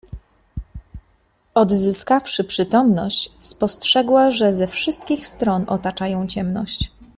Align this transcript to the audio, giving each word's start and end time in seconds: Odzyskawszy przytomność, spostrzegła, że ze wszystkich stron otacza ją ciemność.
Odzyskawszy 1.53 2.43
przytomność, 2.43 3.31
spostrzegła, 3.39 4.31
że 4.31 4.53
ze 4.53 4.67
wszystkich 4.67 5.27
stron 5.27 5.63
otacza 5.67 6.07
ją 6.07 6.27
ciemność. 6.27 6.91